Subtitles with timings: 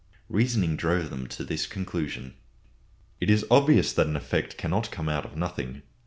[0.29, 2.33] Reasoning drove them to this conclusion.
[3.19, 5.83] It is obvious that an effect cannot come out of nothing.